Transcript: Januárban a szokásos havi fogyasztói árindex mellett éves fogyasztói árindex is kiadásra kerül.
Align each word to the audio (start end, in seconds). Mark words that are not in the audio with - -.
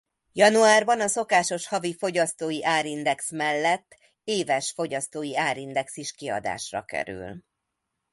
Januárban 0.31 1.01
a 1.01 1.07
szokásos 1.07 1.67
havi 1.67 1.95
fogyasztói 1.95 2.65
árindex 2.65 3.31
mellett 3.31 3.97
éves 4.23 4.71
fogyasztói 4.71 5.37
árindex 5.37 5.95
is 5.97 6.11
kiadásra 6.11 6.83
kerül. 6.85 7.43